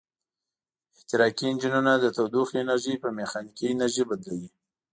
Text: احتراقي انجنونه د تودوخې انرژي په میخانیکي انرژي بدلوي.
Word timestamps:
احتراقي 0.95 1.45
انجنونه 1.51 1.91
د 1.99 2.05
تودوخې 2.17 2.55
انرژي 2.59 2.95
په 3.03 3.09
میخانیکي 3.17 3.65
انرژي 3.73 4.03
بدلوي. 4.09 4.49